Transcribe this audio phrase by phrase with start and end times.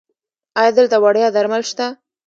[0.59, 1.85] ایا دلته وړیا درمل شته؟